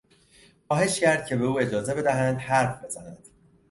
[0.67, 3.17] خواهش کرد که به او اجازه بدهند حرف بزند.